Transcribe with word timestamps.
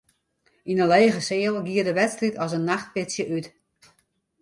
Yn 0.69 0.79
de 0.81 0.85
lege 0.93 1.21
seal 1.27 1.55
gie 1.67 1.83
de 1.87 1.93
wedstriid 1.99 2.35
as 2.43 2.55
in 2.57 2.67
nachtpitsje 2.69 3.23
út. 3.35 3.45